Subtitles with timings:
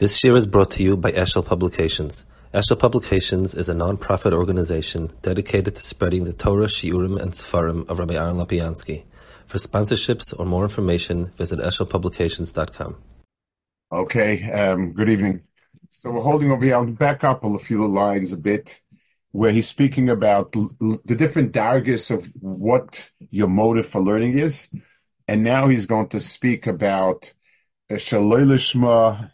[0.00, 2.26] This year is brought to you by Eshel Publications.
[2.52, 8.00] Eshel Publications is a non-profit organization dedicated to spreading the Torah, Shiurim, and Sefarim of
[8.00, 9.04] Rabbi Aaron Lopiansky.
[9.46, 12.96] For sponsorships or more information, visit eshelpublications.com.
[13.92, 15.42] Okay, um, good evening.
[15.90, 16.74] So we're holding over here.
[16.74, 18.80] I'll back up a few lines a bit
[19.30, 24.70] where he's speaking about l- the different dargis of what your motive for learning is.
[25.28, 27.32] And now he's going to speak about
[27.88, 29.30] Lishma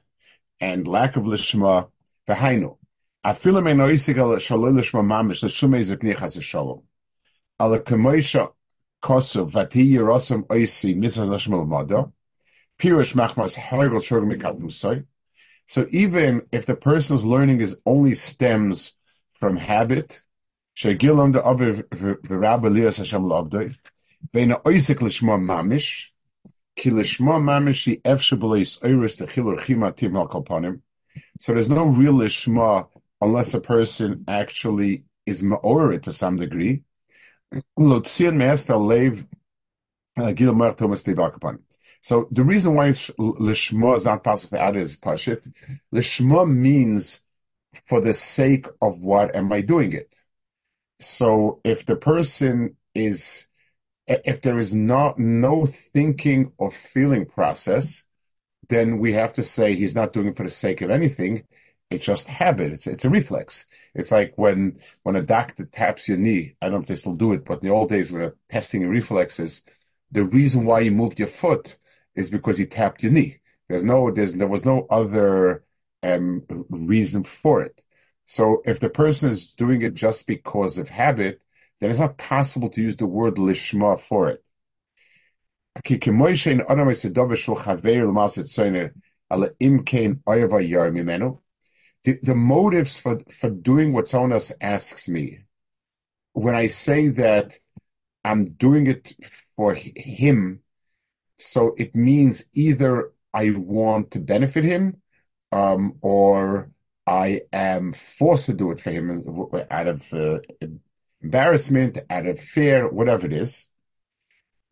[0.60, 1.88] and lack of lishma
[2.28, 2.76] v'hainu.
[3.24, 6.82] Afilu mein oisig al shaloi lishma mamish l'shumei zepnichas shalom.
[7.58, 8.52] Ala kemoisha
[9.02, 12.12] kosu vati yerosam oisi misa lishma l'mada.
[12.78, 15.04] Pirush machmas hargol shurg mikat musay.
[15.66, 18.92] So even if the person's learning is only stems
[19.38, 20.20] from habit,
[20.76, 23.76] shegilam de aviv v'rabba lias Hashem l'avdoi,
[24.34, 26.09] veina oisik lishma mamish,
[31.38, 32.88] so there's no real lishma
[33.20, 36.82] unless a person actually is ma'orit to some degree.
[37.52, 37.60] Uh,
[42.02, 45.42] so the reason why lishma is not possible to add is pashit.
[45.94, 47.20] Lishma means
[47.88, 50.14] for the sake of what am I doing it.
[51.00, 53.46] So if the person is
[54.24, 58.04] if there is not no thinking or feeling process,
[58.68, 61.44] then we have to say he's not doing it for the sake of anything.
[61.90, 62.72] It's just habit.
[62.72, 63.66] It's it's a reflex.
[63.94, 66.56] It's like when when a doctor taps your knee.
[66.62, 68.36] I don't know if they still do it, but in the old days when they're
[68.50, 69.62] testing reflexes,
[70.10, 71.78] the reason why you moved your foot
[72.14, 73.38] is because he tapped your knee.
[73.68, 75.64] There's no there's there was no other
[76.02, 77.82] um, reason for it.
[78.24, 81.40] So if the person is doing it just because of habit,
[81.80, 84.44] then it's not possible to use the word lishma for it.
[92.04, 95.40] The, the motives for, for doing what someone else asks me,
[96.32, 97.58] when I say that
[98.24, 99.14] I'm doing it
[99.56, 100.60] for him,
[101.38, 105.00] so it means either I want to benefit him,
[105.52, 106.70] um, or
[107.06, 109.24] I am forced to do it for him
[109.70, 110.38] out of uh,
[111.22, 113.68] embarrassment, out of fear, whatever it is.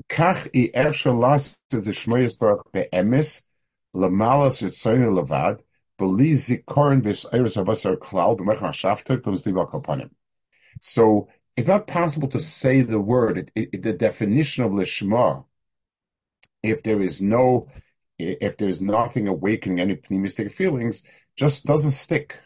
[0.08, 3.42] Kach i las the shmoyes baruch be'emes
[3.94, 5.60] ritzoyin levad
[5.98, 10.10] beli zikorin avasar klal b'mech l'stiv kapanim.
[10.80, 15.44] So it's not possible to say the word, it, it, the definition of lishma,
[16.62, 17.68] if there is no,
[18.18, 21.02] if there is nothing awakening any pneumistic feelings,
[21.36, 22.38] just doesn't stick.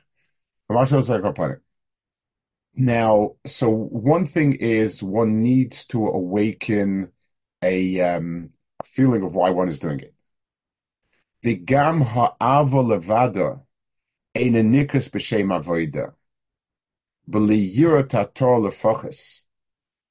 [2.75, 7.13] Now, so one thing is one needs to awaken
[7.63, 8.51] a, um,
[8.81, 10.15] a feeling of why one is doing it.
[11.45, 13.61] V'gam ha'ava levada
[14.35, 16.15] ein nikas b'shem avoida.
[17.29, 19.43] B'li yira tator lefochus.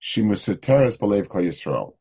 [0.01, 1.95] Shimusuteres b'lev kol Yisrael.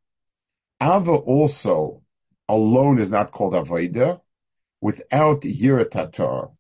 [0.83, 2.03] Ava also
[2.49, 4.21] alone is not called avoida.
[4.81, 6.53] Without yira tator,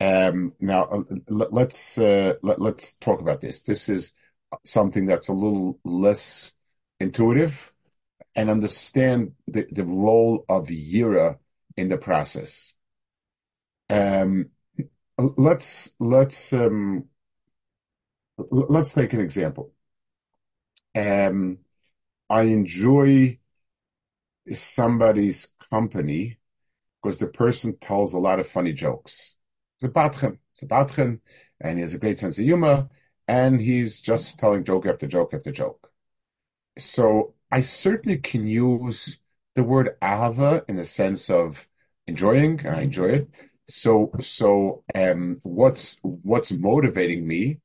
[0.00, 3.60] um, now, uh, let's uh, let, us talk about this.
[3.60, 4.14] This is
[4.64, 6.52] something that's a little less
[6.98, 7.72] intuitive,
[8.34, 11.36] and understand the, the role of Yira
[11.76, 12.74] in the process.
[13.90, 14.50] Um,
[15.18, 17.04] let's let's um,
[18.38, 19.72] let's take an example.
[20.94, 21.58] Um,
[22.30, 23.38] I enjoy
[24.50, 26.38] somebody's company
[27.02, 29.36] because the person tells a lot of funny jokes
[29.80, 30.38] it's about him.
[30.52, 31.20] It's about him,
[31.60, 32.88] and he has a great sense of humor,
[33.26, 35.90] and he's just telling joke after joke after joke.
[36.78, 39.18] So I certainly can use
[39.54, 41.68] the word ahava in the sense of
[42.06, 43.30] enjoying, and I enjoy it.
[43.68, 47.60] So, so um, what's what's motivating me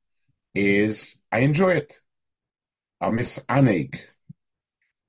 [0.56, 2.02] is I enjoy it.
[3.02, 4.00] I miss aneg,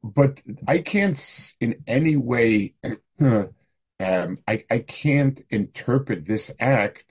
[0.02, 1.18] but I can't
[1.60, 2.74] in any way
[4.00, 7.04] um, I, I can't interpret this act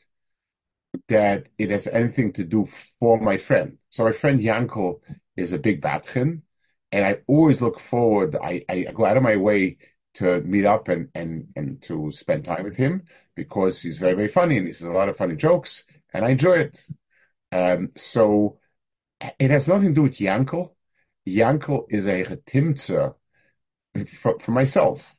[1.07, 2.67] that it has anything to do
[2.99, 3.77] for my friend.
[3.89, 4.99] So my friend Yankel
[5.35, 6.41] is a big batchin,
[6.91, 8.35] and I always look forward.
[8.41, 9.77] I, I go out of my way
[10.15, 13.03] to meet up and, and, and to spend time with him
[13.35, 15.83] because he's very, very funny and he says a lot of funny jokes
[16.13, 16.85] and I enjoy it.
[17.51, 18.59] Um, so
[19.39, 20.71] it has nothing to do with Yankel.
[21.27, 23.15] Yankel is a retimtzer
[24.07, 25.14] for, for myself.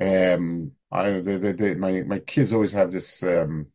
[0.00, 3.68] Um, I, the, the, the, my my kids always have this um,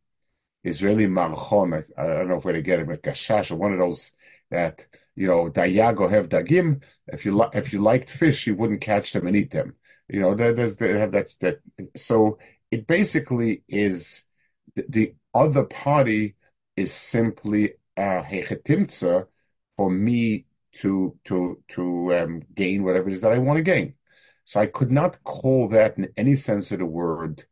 [0.64, 1.74] Israeli marchon.
[1.74, 4.12] I, I, don't know where they get it, but gashash, or one of those
[4.50, 4.86] that
[5.20, 6.82] you know, dayago have dagim.
[7.06, 9.74] If you li- if you liked fish, you wouldn't catch them and eat them.
[10.08, 11.60] You know, there, there's they have that that.
[11.96, 12.38] So
[12.70, 14.24] it basically is
[14.74, 16.36] the, the other party
[16.76, 19.26] is simply a hechetimtza
[19.76, 20.46] for me
[20.76, 23.94] to to to um, gain whatever it is that I want to gain.
[24.50, 27.44] So I could not call that in any sense of the word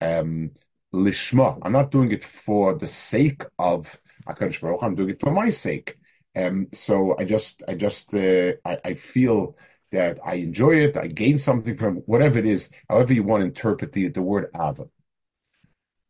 [0.00, 0.52] um,
[0.90, 1.58] lishma.
[1.60, 4.82] I'm not doing it for the sake of Hakadosh Baruch.
[4.82, 5.98] I'm doing it for my sake.
[6.34, 9.58] Um, so I just I just uh, I, I feel
[9.92, 10.96] that I enjoy it.
[10.96, 12.70] I gain something from whatever it is.
[12.88, 14.86] However you want to interpret the the word ava.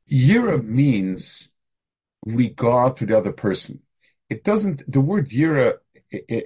[0.09, 1.49] Yira means
[2.25, 3.81] regard to the other person.
[4.31, 4.85] It doesn't.
[4.87, 5.79] The word yira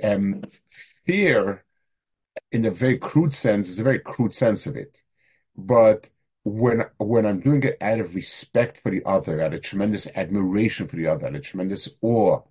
[0.02, 0.44] um,
[1.04, 1.66] fear
[2.52, 4.96] in a very crude sense is a very crude sense of it.
[5.56, 6.08] But
[6.44, 10.88] when when I'm doing it out of respect for the other, out of tremendous admiration
[10.88, 12.42] for the other, out of tremendous awe,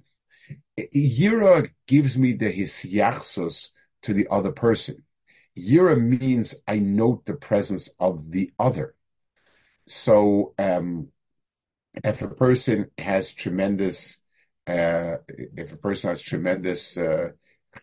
[0.78, 3.70] Yira gives me the hisyachsus
[4.04, 5.04] to the other person.
[5.58, 8.96] Yira means I note the presence of the other.
[9.88, 11.10] So um,
[12.04, 14.20] if a person has tremendous
[14.68, 17.30] uh, if a person has tremendous uh,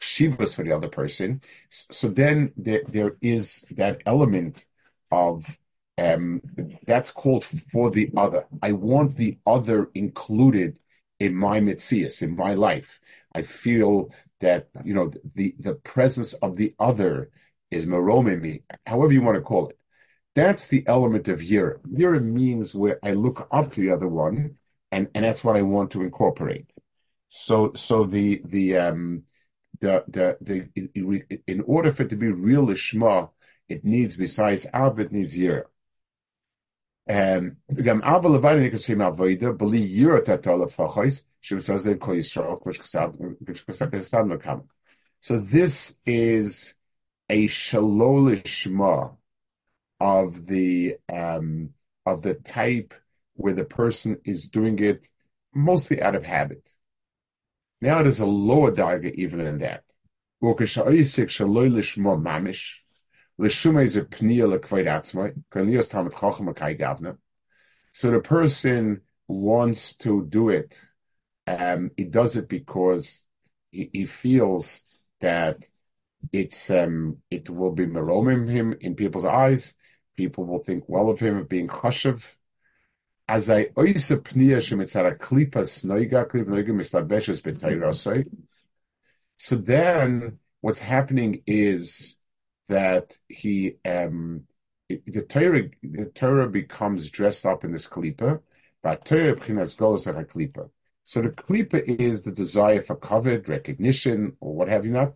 [0.01, 1.41] shivas for the other person,
[1.71, 4.65] so then there, there is that element
[5.11, 5.59] of
[5.99, 6.43] um,
[6.87, 8.47] that's called for the other.
[8.63, 10.79] I want the other included
[11.19, 13.01] in my mitzias, in my life.
[13.35, 17.31] I feel that you know the the presence of the other
[17.71, 19.79] is meroming me, however you want to call it.
[20.35, 21.81] That's the element of yira.
[21.87, 24.59] Yira means where I look up to the other one,
[24.93, 26.71] and, and that's what I want to incorporate.
[27.29, 29.25] So so the the um
[29.81, 33.31] the the the in, order for it to be real lishma,
[33.69, 35.65] it needs besides av, it needs yira.
[37.09, 37.57] Um.
[45.21, 46.75] So this is
[47.29, 49.17] a shalolishma
[50.01, 51.71] of the um,
[52.05, 52.95] of the type
[53.35, 55.09] where the person is doing it
[55.55, 56.63] mostly out of habit.
[57.81, 59.85] Now there's a lower darga even in that.
[67.93, 70.81] So the person wants to do it.
[71.47, 73.27] Um, he does it because
[73.71, 74.83] he, he feels
[75.21, 75.67] that
[76.33, 79.75] it's um, it will be meromim him in people's eyes.
[80.17, 82.23] People will think well of him of being chashav.
[83.29, 88.27] As I oisa pnia shemitzara klipas noiga klip noiga mislabeshes b'tayrasai.
[89.37, 92.17] So then, what's happening is
[92.69, 94.45] that he um,
[94.89, 98.41] the Torah the Torah becomes dressed up in this klipa,
[98.83, 100.71] but Torah b'chinas golos like a klipa.
[101.05, 105.15] So the klipa is the desire for covet, recognition, or what have you not,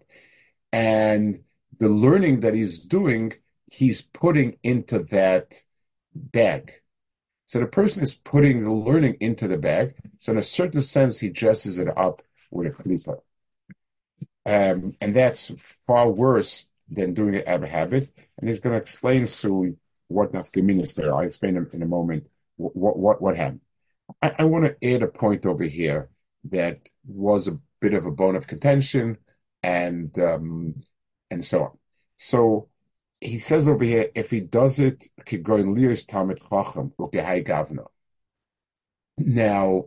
[0.73, 1.41] and
[1.79, 3.35] the learning that he's doing
[3.71, 5.55] he's putting into that
[6.15, 6.80] bag.
[7.51, 9.97] So the person is putting the learning into the bag.
[10.21, 13.19] So in a certain sense, he dresses it up with a klipa.
[14.47, 15.51] Um, and that's
[15.85, 18.15] far worse than doing it out of habit.
[18.39, 21.13] And he's going to explain soon what nafkamin is there.
[21.13, 23.63] I'll explain in, in a moment what what what happened.
[24.23, 26.09] I, I want to add a point over here
[26.53, 29.19] that was a bit of a bone of contention
[29.65, 30.85] and um,
[31.33, 31.79] and so on.
[32.17, 32.69] So
[33.21, 37.87] he says over here, if he does it, could go in Lias Talmud Chacham, Gavna.
[39.19, 39.85] Now,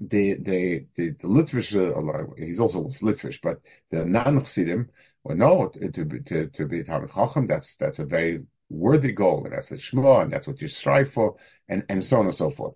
[0.00, 4.90] the the the, the Litvish, uh, he's also Litvish, but the non Chassidim,
[5.22, 9.44] well, no, to be to, to be Talmud Chacham, that's that's a very worthy goal,
[9.44, 11.36] and that's the Shema, and that's what you strive for,
[11.68, 12.74] and and so on and so forth.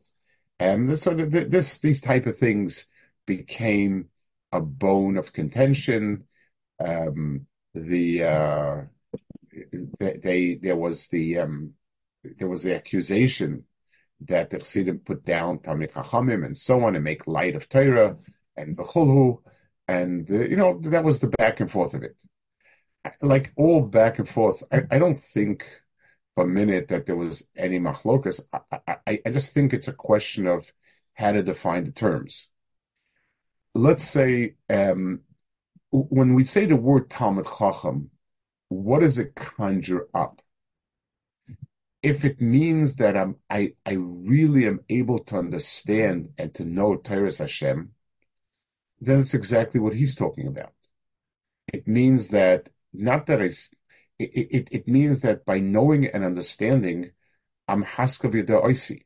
[0.60, 2.86] And so this these type of things
[3.26, 4.08] became
[4.52, 6.24] a bone of contention.
[6.80, 8.82] Um, the uh,
[10.00, 11.74] they, there was the um,
[12.38, 13.64] there was the accusation
[14.26, 18.16] that the Chassidim put down Talmid Chachamim and so on and make light of Torah
[18.56, 19.42] and Bechulhu,
[19.86, 22.16] and uh, you know that was the back and forth of it.
[23.22, 25.64] Like all back and forth, I, I don't think
[26.34, 28.40] for a minute that there was any machlokas.
[28.52, 30.70] I, I, I just think it's a question of
[31.14, 32.48] how to define the terms.
[33.74, 35.20] Let's say um,
[35.90, 38.10] when we say the word Talmud Chacham,
[38.68, 40.42] what does it conjure up?
[42.02, 46.96] If it means that I'm, I, I really am able to understand and to know
[46.96, 47.90] Torah Hashem,
[49.00, 50.72] then it's exactly what he's talking about.
[51.72, 53.50] It means that not that I,
[54.18, 57.10] it, it, it means that by knowing and understanding,
[57.66, 59.02] I'm haskav oisi.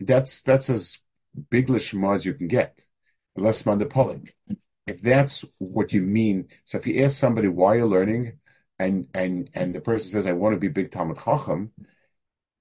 [0.00, 0.98] That's that's as
[1.50, 2.84] big lishma as you can get,
[3.36, 4.30] less mandapolik.
[4.86, 8.38] If that's what you mean, so if you ask somebody why you're learning,
[8.78, 11.72] and and and the person says, "I want to be big Talmud Chacham,"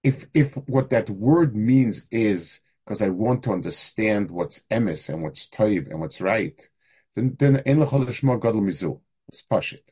[0.03, 5.24] if if what that word means is because I want to understand what's emes and
[5.24, 6.70] what's toiv and what's right,
[7.15, 9.00] then then en gadol mizu.
[9.29, 9.84] It's pashit.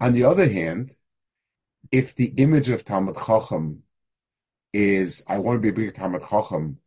[0.00, 0.96] On the other hand,
[1.90, 3.82] if the image of Talmud Chacham
[4.72, 6.78] is I want to be a big Talmud Chacham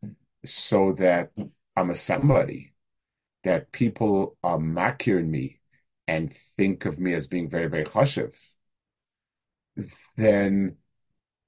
[0.44, 1.32] so that
[1.76, 2.74] I'm a somebody
[3.44, 5.60] that people are makiring me
[6.08, 8.34] and think of me as being very, very chashiv,
[10.18, 10.78] then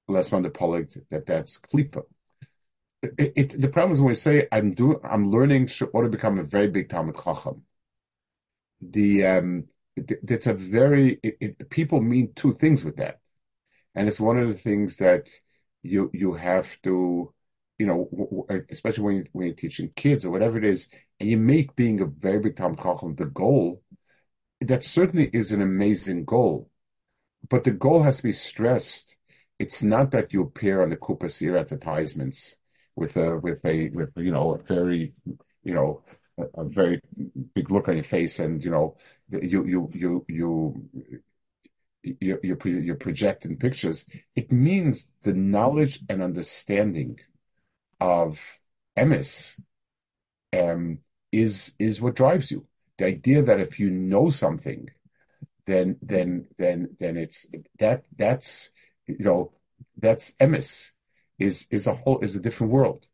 [0.08, 2.04] less on the polig that that's klipa.
[3.04, 6.40] It, it, the problem is when we say I'm doing, I'm learning or to become
[6.40, 7.64] a very big Talmud Chacham.
[8.82, 13.20] The um, it, it's a very it, people mean two things with that,
[13.96, 15.30] and it's one of the things that
[15.84, 17.34] you you have to,
[17.78, 20.88] you know, especially when you, when you're teaching kids or whatever it is,
[21.20, 23.82] and you make being a very big Talmud Chacham the goal.
[24.62, 26.70] That certainly is an amazing goal,
[27.50, 29.16] but the goal has to be stressed.
[29.60, 32.56] It's not that you appear on the Kupasir advertisements
[32.96, 35.14] with a with a with you know a very
[35.64, 36.04] you know
[36.38, 37.02] a, a very
[37.54, 38.98] big look on your face and you know
[39.30, 40.90] you you you you
[42.04, 47.20] you're, you're, you're projecting pictures, it means the knowledge and understanding
[48.00, 48.40] of
[48.98, 49.56] emes
[50.54, 51.00] um,
[51.32, 52.66] is is what drives you.
[52.98, 54.90] The idea that if you know something,
[55.66, 57.48] then then then then it's
[57.80, 58.70] that that's
[59.08, 59.54] you know
[59.98, 60.92] that's emes
[61.40, 63.08] is is a whole is a different world.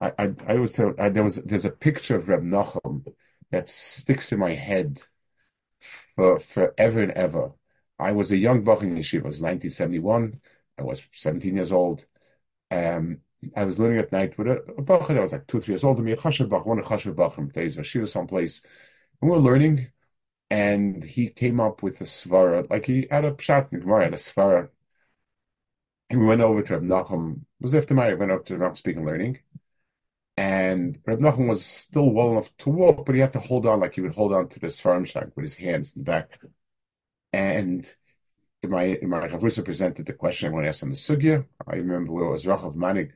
[0.00, 3.06] I I, I always tell I, there was there's a picture of Reb Nachum
[3.50, 5.02] that sticks in my head
[6.16, 7.52] for forever and ever.
[7.98, 9.16] I was a young Bach in Yeshiva.
[9.18, 10.40] It was 1971.
[10.78, 12.06] I was 17 years old.
[12.70, 13.20] Um,
[13.56, 15.10] I was learning at night with a, a Bach.
[15.10, 15.96] I was like two, three years old.
[15.98, 18.62] And me a Chashav Bach, one of Chashav Bach from Teis Vashiva someplace.
[19.20, 19.88] And we were learning.
[20.50, 24.14] And he came up with a svara, like he had a pshat in Gemara, had
[24.14, 24.68] a svara.
[26.10, 27.36] And we went over to Reb Nachum.
[27.36, 29.38] It was after my, I went up to Reb Nachum speaking learning.
[30.36, 33.80] And Reb Nachum was still well enough to walk, but he had to hold on
[33.80, 36.38] like he would hold on to the svarim shank with his hands in the back.
[37.32, 37.90] And
[38.62, 41.46] my my Chavrusa presented the question I want to ask on the sugya.
[41.66, 43.12] I remember where it was Rachav Manig,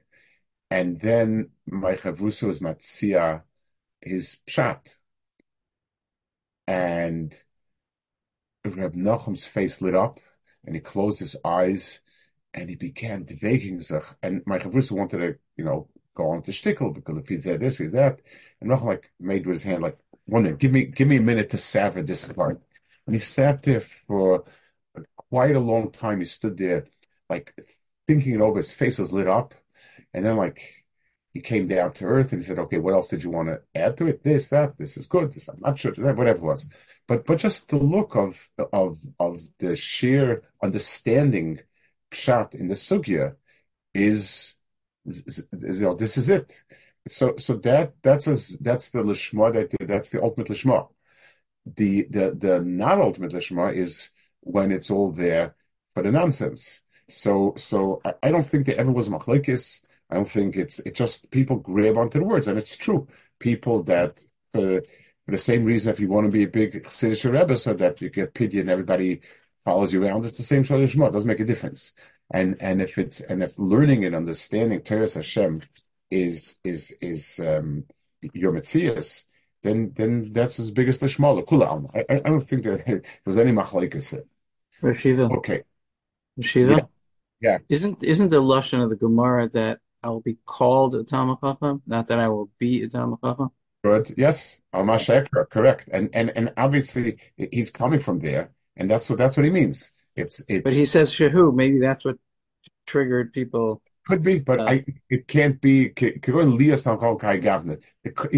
[0.71, 3.43] and then my Chavrusa was Matzia,
[4.01, 4.97] his pshat,
[6.67, 7.35] and
[8.65, 10.21] Reb Nachum's face lit up,
[10.65, 12.01] and he closed his eyes,
[12.55, 14.05] and he began devaking sich.
[14.23, 17.61] And my Chavrusa wanted to, you know, go on to shtickle because if he said
[17.61, 18.21] this or that,
[18.61, 21.21] and Nachum like made with his hand like, one minute, give me give me a
[21.23, 22.61] minute to savor this part.
[23.07, 24.45] And he sat there for
[25.31, 26.19] quite a long time.
[26.21, 26.87] He stood there,
[27.31, 27.55] like
[28.09, 28.59] thinking it over.
[28.59, 29.55] His face was lit up,
[30.17, 30.87] and then like
[31.35, 33.61] he came down to earth and he said, "Okay, what else did you want to
[33.75, 34.25] add to it?
[34.25, 35.33] This, that, this is good.
[35.35, 36.67] This, I'm not sure whatever it was."
[37.09, 41.61] But but just the look of of of the sheer understanding
[42.13, 43.37] shot in the sugya
[43.95, 44.55] is,
[45.07, 46.63] is, is, you know this is it.
[47.09, 50.89] So so that that's as that's the lishma that that's the ultimate lishma
[51.75, 55.57] the the the not ultimate lishma is when it's all there
[55.95, 56.81] for the nonsense.
[57.09, 59.81] So so I, I don't think there ever was machlekes.
[60.11, 63.09] I don't think it's it just people grab onto the words, and it's true.
[63.39, 64.19] People that
[64.53, 67.75] for, for the same reason, if you want to be a big Chassidish Rebbe, so
[67.75, 69.21] that you get pity and everybody
[69.65, 71.93] follows you around, it's the same Shalish It doesn't make a difference.
[72.31, 75.63] And and if it's and if learning and understanding Teres Hashem
[76.11, 77.85] is is is um,
[78.33, 79.27] your Metzias,
[79.63, 81.07] then then that's as big as the.
[81.09, 84.21] Kula I, I don't think that there was any machlekes.
[84.83, 85.37] Rashiva.
[85.39, 85.63] Okay.
[86.39, 86.79] Rashiva.
[86.79, 86.85] Yeah.
[87.41, 87.59] yeah.
[87.69, 91.83] Isn't isn't the lashon of the Gemara that I will be called a Talmud Chacham,
[91.87, 93.51] not that I will be a Talmud Chacham?
[93.83, 94.15] Good.
[94.17, 94.59] Yes.
[94.73, 94.99] Alma
[95.51, 95.89] Correct.
[95.93, 99.93] And and and obviously he's coming from there, and that's what that's what he means.
[100.15, 100.65] It's it's.
[100.65, 101.55] But he says Shehu.
[101.55, 102.17] Maybe that's what
[102.87, 103.83] triggered people.
[104.07, 105.93] Could be, but uh, I, it can't be.
[105.97, 106.11] He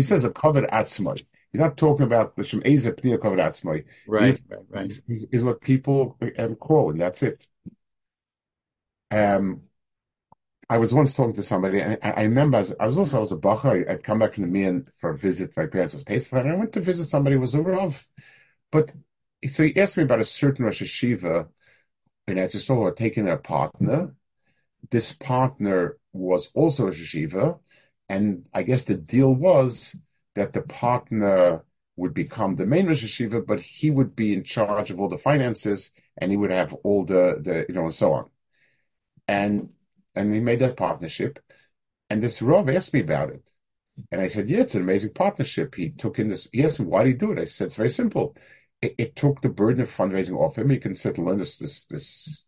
[0.03, 1.23] says the covered atzmai.
[1.53, 3.85] He's not talking about the Shem Eza Pnia covered atzmai.
[4.07, 4.87] Right, right, right.
[5.09, 7.47] Is, is what people um, call, and that's it.
[9.11, 9.63] Um,
[10.71, 13.21] I was once talking to somebody, and I, I remember as, I was also I
[13.21, 13.89] was a bacher.
[13.91, 15.57] I'd come back from the Mian for a visit.
[15.57, 18.07] My parents was Pesach, and I went to visit somebody who was a Rav.
[18.71, 18.93] But
[19.51, 21.49] so he asked me about a certain Rosh Hashiva,
[22.27, 24.15] and I just saw taking a partner
[24.91, 27.59] this partner was also a yeshiva,
[28.09, 29.95] and I guess the deal was
[30.35, 31.65] that the partner
[31.97, 35.19] would become the main Rosh Yeshiva, but he would be in charge of all the
[35.19, 38.31] finances and he would have all the, the you know, and so on.
[39.27, 39.71] And
[40.19, 41.39] and he made that partnership.
[42.11, 43.51] And this Rav asked me about it.
[44.13, 45.75] And I said, Yeah, it's an amazing partnership.
[45.75, 47.39] He took in this, he asked me, why did he do it?
[47.39, 48.37] I said, It's very simple.
[48.83, 50.71] It, it took the burden of fundraising off him.
[50.71, 52.45] He can sit and learn this, this, this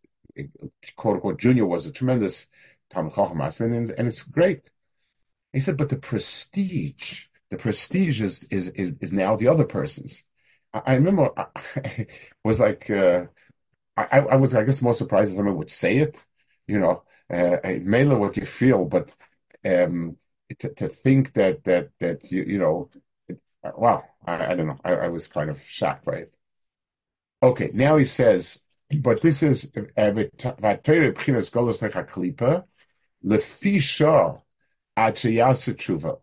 [0.95, 2.47] quote unquote junior was a tremendous
[2.89, 3.41] Talmud Chacham
[3.73, 4.69] and, and it's great.
[5.53, 10.23] He said, but the prestige, the prestige is is is, is now the other person's.
[10.73, 12.07] I, I remember I,
[12.43, 13.25] was like uh,
[13.97, 16.23] I, I was I guess most surprised that someone would say it,
[16.67, 19.11] you know, uh, mainly what you feel, but
[19.65, 20.17] um,
[20.59, 22.89] to, to think that that that you you know,
[23.63, 26.33] wow, I, I don't know, I, I was kind of shocked by it.
[27.43, 28.61] Okay, now he says,
[28.99, 29.71] but this is
[35.73, 36.19] tshuva.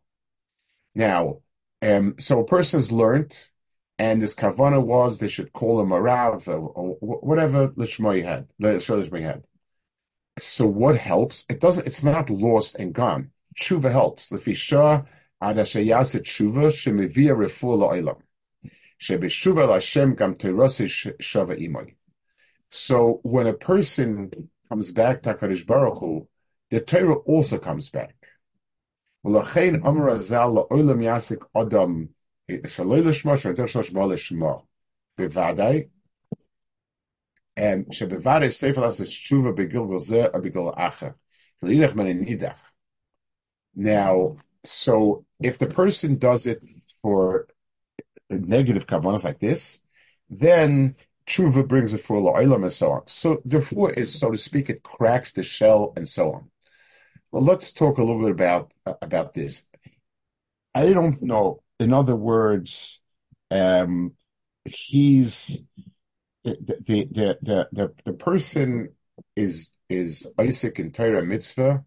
[0.94, 1.40] Now,
[1.82, 3.36] um, so a person's learned,
[3.98, 8.48] and this kavana was they should call him a rav or, or whatever lishmoy had,
[8.60, 9.44] lishmoy had.
[10.38, 11.44] So what helps?
[11.48, 11.86] It doesn't.
[11.86, 13.30] It's not lost and gone.
[13.58, 14.30] Tshuva helps.
[14.30, 15.02] Lefi shah
[15.40, 18.20] ad tshuva shemivia refu la'olam.
[19.00, 21.94] Shebeshuva Hashem gam shava imoy.
[22.70, 26.28] So when a person comes back to Hakadosh Baruch Hu,
[26.70, 28.14] the Torah also comes back.
[29.24, 32.10] V'lachein Amar Azal la'olam yasik adam
[32.48, 34.62] shaloi l'shma shadar shlosh l'shma
[35.18, 35.88] bevadai
[42.24, 42.56] nidach.
[43.74, 46.62] Now, so if the person does it
[47.02, 47.48] for
[48.30, 49.80] negative kavanas like this,
[50.30, 50.96] then
[51.26, 53.02] tshuva brings it for la'ilam and so on.
[53.06, 56.50] So therefore, is so to speak, it cracks the shell and so on.
[57.30, 58.72] Well, let's talk a little bit about
[59.02, 59.64] about this.
[60.74, 61.62] I don't know.
[61.78, 63.00] In other words,
[63.50, 64.14] um,
[64.64, 65.62] he's
[66.44, 68.90] the the the the, the, person
[69.36, 71.84] is is Isaac in Torah mitzvah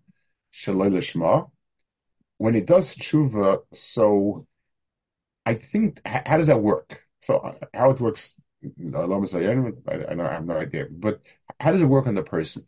[0.53, 1.49] shaloi
[2.37, 4.47] When he does tshuva, so
[5.45, 7.03] I think how does that work?
[7.21, 9.01] So uh, how it works, I, don't
[10.17, 10.87] know I have no idea.
[10.89, 11.21] But
[11.59, 12.67] how does it work on the person?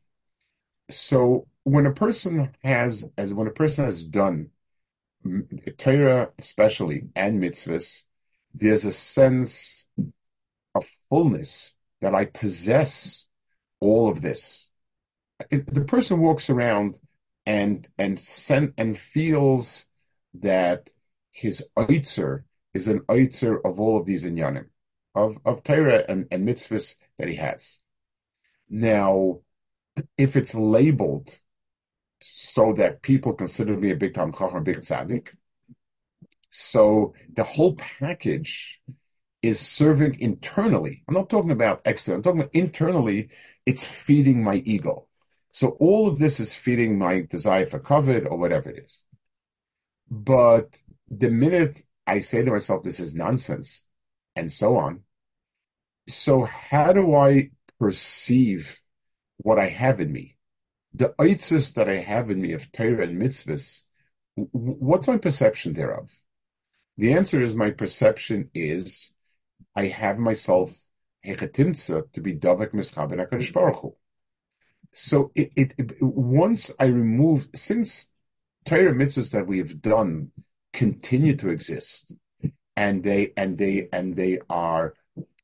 [0.89, 4.49] So when a person has, as when a person has done
[5.77, 8.03] Torah especially and mitzvahs,
[8.53, 9.82] there's a sense
[11.13, 13.27] fullness that I possess
[13.79, 14.69] all of this.
[15.51, 16.97] The person walks around
[17.45, 19.85] and and sen- and feels
[20.33, 20.89] that
[21.31, 24.69] his oitzer is an oitzer of all of these inyanim,
[25.13, 27.79] of, of Torah and, and mitzvahs that he has.
[28.67, 29.41] Now,
[30.17, 31.37] if it's labeled
[32.21, 35.27] so that people consider me a big time Chacham, a big tzaddik,
[36.49, 38.79] so the whole package
[39.43, 41.03] is serving internally.
[41.07, 42.17] I'm not talking about external.
[42.17, 43.29] I'm talking about internally.
[43.65, 45.07] It's feeding my ego.
[45.51, 49.03] So all of this is feeding my desire for covet or whatever it is.
[50.09, 50.79] But
[51.09, 53.85] the minute I say to myself, this is nonsense,
[54.35, 55.01] and so on.
[56.07, 58.77] So, how do I perceive
[59.37, 60.37] what I have in me?
[60.93, 63.81] The itzis that I have in me of Torah and mitzvahs,
[64.35, 66.09] what's my perception thereof?
[66.97, 69.12] The answer is my perception is
[69.75, 70.73] I have myself
[71.25, 73.95] hechetimtza to be davek mischaber HaKadosh Baruch Hu.
[74.93, 78.11] So it, it, it, once I remove, since
[78.65, 80.31] Torah mitzvahs that we have done
[80.71, 82.13] continue to exist,
[82.75, 84.93] and they and they and they are,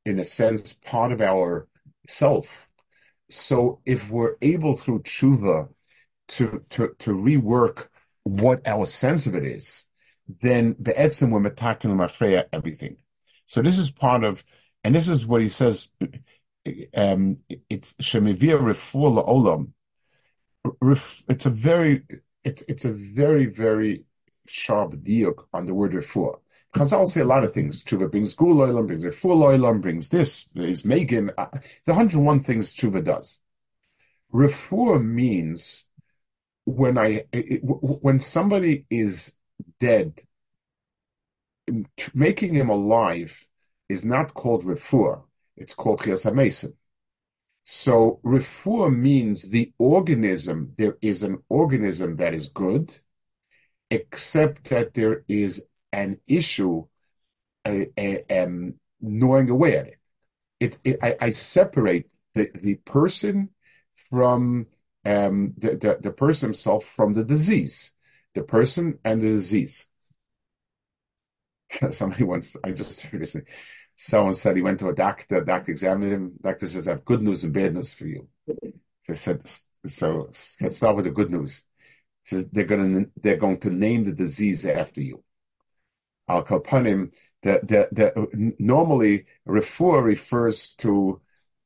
[0.05, 1.67] in a sense, part of our
[2.07, 2.67] self.
[3.29, 5.69] So if we're able through tshuva
[6.29, 7.87] to to to rework
[8.23, 9.85] what our sense of it is,
[10.41, 12.97] then the etzim we're mafreya everything.
[13.49, 14.43] So this is part of,
[14.83, 15.89] and this is what he says.
[16.95, 19.71] Um, it's shemivia refuah olam.
[21.27, 22.03] It's a very,
[22.43, 24.03] it's it's a very very
[24.45, 26.35] sharp diuk on the word refuah.
[26.75, 27.83] Chazal say a lot of things.
[27.83, 31.31] Tshuva brings gul oilam, brings refuah oilam, brings this, is megan.
[31.35, 31.47] Uh,
[31.85, 33.39] the 101 things Tshuva does.
[34.31, 35.85] Refuah means
[36.65, 39.33] when I it, when somebody is
[39.79, 40.21] dead,
[42.13, 43.45] making him alive
[43.87, 45.23] is not called refuah.
[45.57, 46.71] It's called chias
[47.63, 50.73] So refuah means the organism.
[50.77, 52.93] There is an organism that is good,
[53.89, 56.85] except that there is an issue
[57.67, 59.99] a, a, um, gnawing away at it.
[60.59, 63.49] It, it I, I, separate the, the person
[64.09, 64.67] from
[65.05, 67.93] um, the, the, the person himself from the disease,
[68.33, 69.88] the person and the disease.
[71.91, 73.45] Somebody once, I just heard this thing.
[73.95, 76.31] Someone said he went to a doctor, doctor examined him.
[76.41, 78.27] Doctor says, I have good news and bad news for you.
[79.07, 79.41] They said,
[79.87, 80.29] so
[80.61, 81.63] let's start with the good news
[82.31, 85.23] they're going to they're going to name the disease after you.
[86.27, 87.13] Al kapanim.
[87.41, 91.21] The, the, the, normally, refuah refers to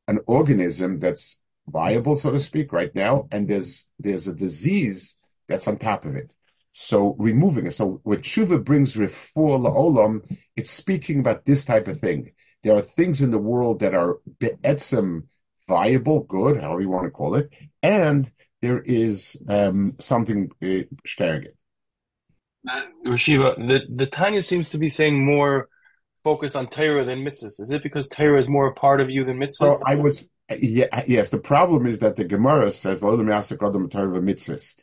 [0.07, 5.67] an organism that's viable, so to speak, right now, and there's there's a disease that's
[5.67, 6.31] on top of it.
[6.73, 7.71] So removing it.
[7.71, 12.31] So when tshuva brings refuah la'olam, it's speaking about this type of thing.
[12.63, 15.27] There are things in the world that are be'etzem
[15.67, 17.51] viable, good, however you want to call it,
[17.83, 18.29] and
[18.61, 20.83] there is um, something uh,
[21.43, 21.55] it.
[22.67, 25.69] Uh, Rashiva, the the Tanya seems to be saying more
[26.23, 27.59] focused on Torah than mitzvahs.
[27.59, 29.75] Is it because Torah is more a part of you than mitzvahs?
[29.75, 30.25] So I would,
[30.57, 31.29] yeah, yes.
[31.29, 34.75] The problem is that the Gemara says mitzvahs.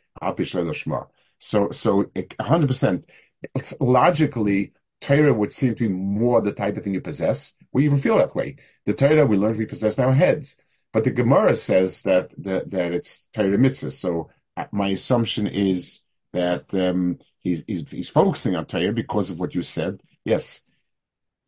[1.43, 3.09] So, so hundred percent.
[3.55, 7.53] It's Logically, Torah would seem to be more the type of thing you possess.
[7.73, 8.57] We even feel that way.
[8.85, 10.55] The Torah we learn we possess in our heads,
[10.93, 13.93] but the Gemara says that that, that it's Torah mitzvahs.
[13.93, 19.39] So uh, my assumption is that um, he's, he's he's focusing on Torah because of
[19.39, 20.03] what you said.
[20.23, 20.61] Yes.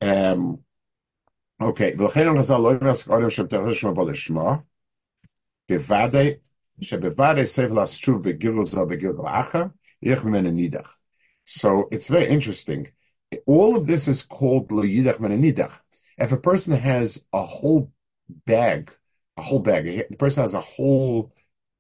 [0.02, 0.60] Um,
[1.62, 1.96] okay.
[11.46, 12.90] So it's very interesting.
[13.46, 15.74] All of this is called lo yidach menanidach.
[16.18, 17.92] If a person has a whole
[18.46, 18.92] bag,
[19.38, 21.34] a whole bag, the person has a whole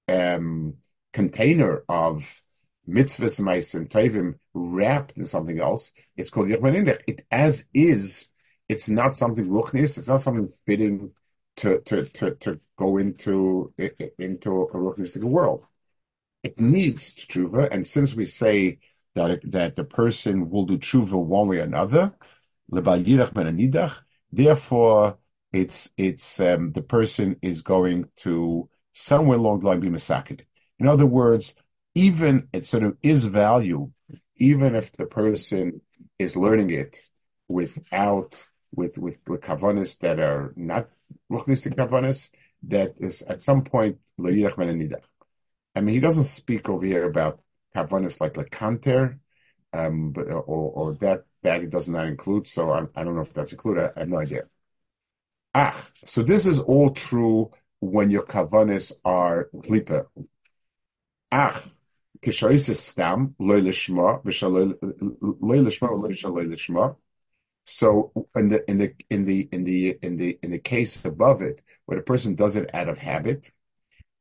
[0.07, 0.75] um,
[1.13, 2.41] container of
[2.87, 8.29] mitzvahs, ma'asim, tovim wrapped in something else, it's called yidach It as is.
[8.69, 9.97] It's not something ruchnis.
[9.97, 11.11] It's not something fitting
[11.57, 13.73] to to to, to go into
[14.17, 15.65] into a ruchnistic world.
[16.43, 18.79] It needs tshuva, and since we say
[19.15, 22.13] that that the person will do tshuva one way or another,
[24.31, 25.17] therefore
[25.53, 30.45] it's it's um, the person is going to somewhere along the line be massacred.
[30.79, 31.55] In other words,
[31.95, 33.91] even it sort of is value,
[34.37, 35.81] even if the person
[36.19, 36.99] is learning it
[37.47, 40.89] without with with, kavanas that are not
[41.31, 42.29] ruchnistic kavanas,
[42.63, 45.03] that is at some point menanidach.
[45.75, 47.41] I mean, he doesn't speak over here about
[47.75, 49.19] kavanas like lekanter,
[49.73, 52.47] um, but or, or that that does not include.
[52.47, 53.91] So I, I don't know if that's included.
[53.95, 54.43] I have no idea.
[55.55, 60.05] Ah, so this is all true when your kavanas are klipa.
[61.31, 61.63] Ah,
[62.23, 65.59] kishoisis stam loy lishma loy
[66.45, 66.95] lishma.
[67.65, 71.41] So in the in the in the in the in the in the case above
[71.41, 73.51] it, where the person does it out of habit,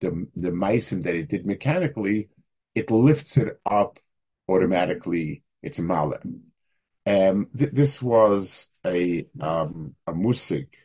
[0.00, 2.28] the the meisim that it did mechanically,
[2.74, 3.98] it lifts it up
[4.48, 5.42] automatically.
[5.62, 6.42] It's a malim.
[7.06, 10.76] Um, th- this was a um, a musik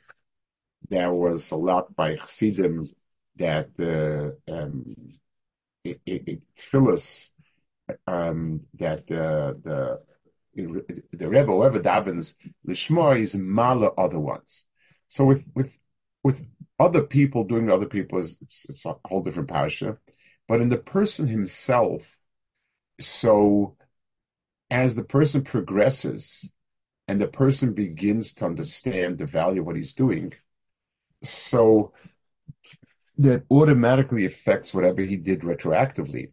[0.89, 2.87] that was a lot by Chassidim
[3.37, 4.95] that the um,
[5.83, 6.41] it, it, it
[8.07, 10.01] um, that the the
[11.11, 12.35] the Rebbe, whoever davens
[12.67, 14.65] lishma, is mala other ones.
[15.07, 15.77] So with with
[16.23, 16.43] with
[16.79, 19.97] other people doing other people is it's, it's a whole different parasha,
[20.47, 22.01] but in the person himself,
[22.99, 23.77] so
[24.69, 26.49] as the person progresses
[27.07, 30.33] and the person begins to understand the value of what he's doing,
[31.23, 31.93] so
[33.17, 36.31] that automatically affects whatever he did retroactively.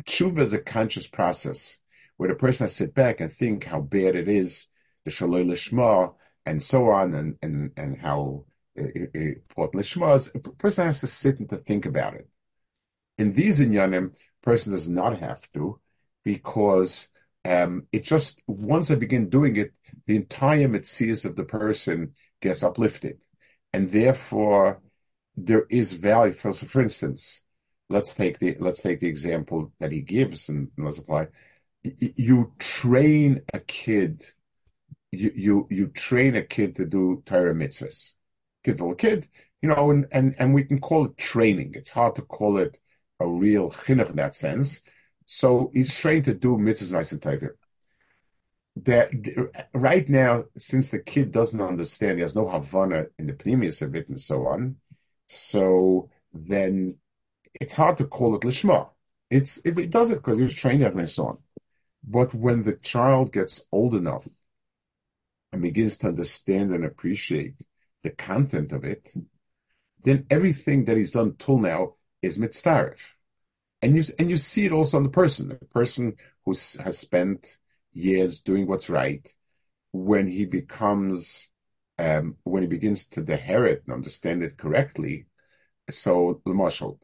[0.00, 1.78] Tshuva is a conscious process
[2.16, 4.66] where the person has to sit back and think how bad it is,
[5.04, 8.44] the shaloi lishma, and so on, and and and how
[8.76, 10.30] important lishma is.
[10.34, 12.28] A person has to sit and to think about it.
[13.18, 14.12] In these inyanim,
[14.42, 15.80] person does not have to,
[16.24, 17.08] because
[17.44, 19.72] um, it just once I begin doing it,
[20.06, 23.22] the entire mitzvahs of the person gets uplifted,
[23.72, 24.80] and therefore
[25.36, 26.32] there is value.
[26.32, 27.42] For, so for instance,
[27.88, 31.28] let's take the let's take the example that he gives and, and let's apply.
[31.82, 34.24] You train a kid,
[35.12, 38.14] you you you train a kid to do Torah mitzvahs.
[38.66, 39.28] Little kid,
[39.62, 41.72] you know, and, and and we can call it training.
[41.74, 42.78] It's hard to call it
[43.20, 44.80] a real chinuch in that sense.
[45.26, 47.56] So he's trained to do mitzvahs nice and tighter.
[48.84, 49.10] That
[49.72, 53.94] right now, since the kid doesn't understand, he has no havana in the previous of
[53.94, 54.76] it and so on.
[55.28, 56.96] So then
[57.54, 58.90] it's hard to call it lishma.
[59.30, 61.38] It's it, it does it because he was trained at and so on.
[62.06, 64.28] But when the child gets old enough
[65.52, 67.54] and begins to understand and appreciate
[68.02, 69.12] the content of it,
[70.02, 73.00] then everything that he's done till now is mitzdarif.
[73.82, 77.56] And you and you see it also on the person, the person who has spent
[77.92, 79.32] years doing what's right,
[79.92, 81.50] when he becomes
[81.98, 85.26] um, when he begins to inherit and understand it correctly.
[85.90, 87.00] So, the marshal,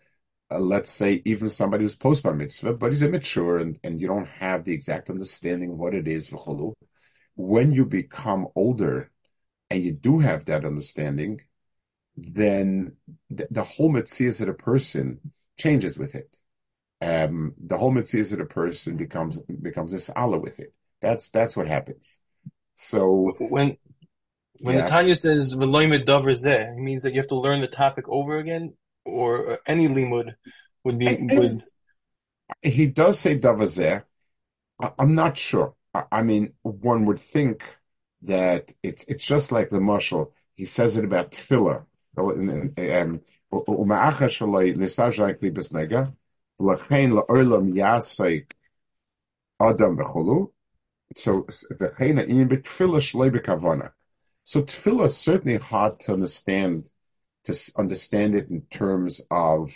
[0.51, 4.09] uh, let's say even somebody who's post bar mitzvah, but he's immature and, and you
[4.09, 6.33] don't have the exact understanding of what it is,
[7.37, 9.12] when you become older
[9.73, 11.41] and you do have that understanding,
[12.17, 12.97] then
[13.31, 16.37] the, the whole mitzvah of a person changes with it.
[17.01, 20.73] Um, the whole mitzvah of a person becomes becomes this Allah with it.
[21.01, 22.19] That's that's what happens.
[22.77, 23.77] So when
[24.61, 24.83] when yeah.
[24.83, 28.39] the Tanya says "v'loimed davar it means that you have to learn the topic over
[28.39, 30.35] again, or any limud
[30.85, 31.09] would be.
[31.09, 31.61] And, would...
[32.63, 34.05] He does say davar
[34.99, 35.75] I'm not sure.
[36.11, 37.65] I, mean, one would think
[38.23, 40.33] that it's it's just like the marshal.
[40.55, 41.85] He says it about tefillah.
[42.17, 42.31] So
[54.45, 56.91] so tefillah is certainly hard to understand,
[57.45, 59.73] to understand it in terms of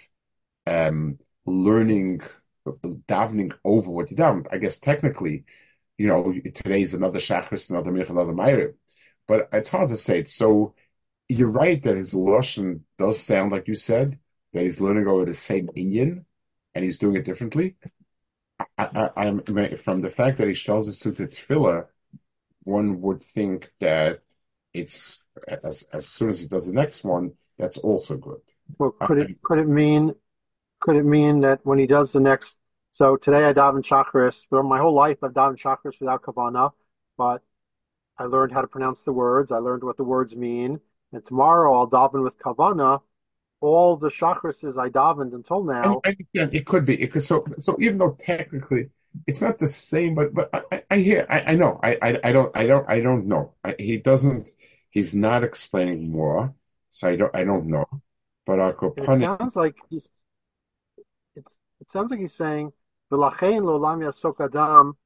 [0.66, 2.22] um, learning,
[2.66, 4.46] davening over what you daven.
[4.50, 5.44] I guess technically,
[5.98, 8.74] you know, today's another Shachris, another Mich, another Meirib.
[9.26, 10.28] But it's hard to say it.
[10.28, 10.74] So
[11.28, 14.18] you're right that his Lashon does sound like you said,
[14.52, 16.24] that he's learning over the same inyan
[16.74, 17.76] and he's doing it differently.
[18.78, 19.42] I, I, am
[19.78, 21.86] from the fact that he tells us to tefillah,
[22.64, 24.20] one would think that
[24.72, 25.18] it's
[25.62, 28.40] as as soon as he does the next one, that's also good.
[28.78, 30.14] Well, could it could it mean
[30.80, 32.56] could it mean that when he does the next?
[32.96, 34.46] So today I daven Shachris.
[34.48, 36.72] For my whole life I've daven Shachris without kavana,
[37.18, 37.42] but
[38.16, 39.52] I learned how to pronounce the words.
[39.52, 40.80] I learned what the words mean,
[41.12, 43.02] and tomorrow I'll daven with kavana.
[43.60, 46.00] All the Shachris I davened until now.
[46.06, 46.98] I, I, it could be.
[47.02, 48.88] It could, so so even though technically
[49.26, 52.32] it's not the same, but but I, I hear I, I know I, I, I
[52.32, 53.52] don't I don't I don't know.
[53.78, 54.50] he doesn't.
[54.88, 56.54] He's not explaining more,
[56.88, 57.84] so I don't I don't know.
[58.46, 60.08] But our It sounds like he's.
[61.34, 62.72] It's, it sounds like he's saying
[63.10, 64.96] v'lachein lo'lam yasok adam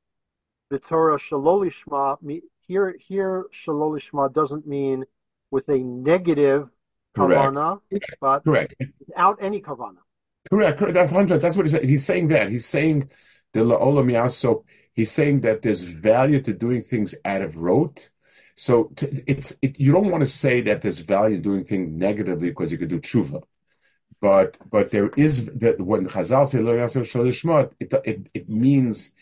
[0.73, 2.19] v'torah shalolishma.
[2.67, 5.05] Here here shalolishma doesn't mean
[5.51, 6.69] with a negative
[7.17, 7.81] kavana,
[8.21, 8.75] but correct
[9.07, 9.99] without any kavana.
[10.49, 10.95] Correct, correct.
[10.95, 11.89] That's That's what he's saying.
[11.89, 12.51] He's saying that.
[12.51, 13.11] He's saying
[13.53, 14.65] the la'olam yasok.
[14.95, 18.11] He's saying that there's value to doing things out of rote.
[18.57, 21.91] So to, it's it, you don't want to say that there's value in doing things
[21.93, 23.43] negatively because you could do tshuva,
[24.21, 27.73] but but there is that when Chazal say lo yasem
[28.05, 29.13] it, it means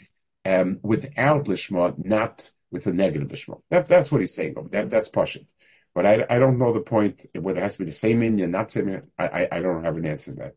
[0.44, 3.60] um, without lishma, not with a negative lishma.
[3.70, 4.54] That that's what he's saying.
[4.70, 5.46] That that's pashit.
[5.94, 8.36] But I, I don't know the point whether it has to be the same in
[8.36, 9.02] inyan, not same.
[9.18, 10.56] I, I I don't have an answer to that.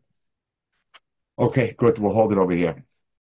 [1.40, 1.98] Okay, good.
[1.98, 2.84] We'll hold it over here.